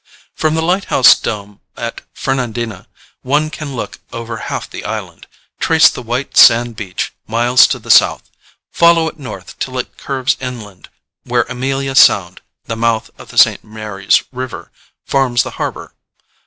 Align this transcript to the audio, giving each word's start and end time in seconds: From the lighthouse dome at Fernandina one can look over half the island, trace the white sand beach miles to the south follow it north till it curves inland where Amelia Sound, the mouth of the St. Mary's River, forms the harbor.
From 0.33 0.55
the 0.55 0.63
lighthouse 0.63 1.13
dome 1.13 1.61
at 1.77 2.01
Fernandina 2.11 2.87
one 3.21 3.51
can 3.51 3.75
look 3.75 3.99
over 4.11 4.37
half 4.37 4.67
the 4.67 4.83
island, 4.83 5.27
trace 5.59 5.89
the 5.91 6.01
white 6.01 6.35
sand 6.35 6.75
beach 6.75 7.13
miles 7.27 7.67
to 7.67 7.77
the 7.77 7.91
south 7.91 8.31
follow 8.71 9.07
it 9.07 9.19
north 9.19 9.59
till 9.59 9.77
it 9.77 9.97
curves 9.99 10.37
inland 10.39 10.89
where 11.23 11.43
Amelia 11.49 11.93
Sound, 11.93 12.41
the 12.65 12.75
mouth 12.75 13.11
of 13.19 13.27
the 13.29 13.37
St. 13.37 13.63
Mary's 13.63 14.23
River, 14.31 14.71
forms 15.05 15.43
the 15.43 15.51
harbor. 15.61 15.93